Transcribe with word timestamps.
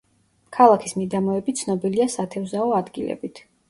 ქალაქის 0.57 0.95
მიდამოები 1.03 1.57
ცნობილია 1.61 2.11
სათევზაო 2.19 2.77
ადგილებით. 2.83 3.49